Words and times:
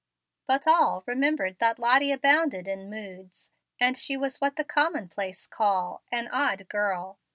But 0.47 0.65
all 0.65 1.03
remembered 1.05 1.59
that 1.59 1.77
Lottie 1.77 2.11
abounded 2.11 2.67
in 2.67 2.89
moods, 2.89 3.51
and 3.79 3.95
she 3.95 4.17
was 4.17 4.41
what 4.41 4.55
the 4.55 4.63
commonplace 4.63 5.45
call 5.45 6.01
"an 6.11 6.27
odd 6.29 6.67
girl." 6.69 7.19